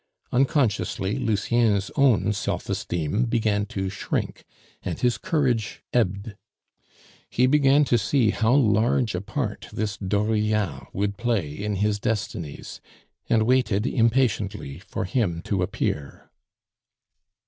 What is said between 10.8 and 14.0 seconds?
would play in his destinies, and waited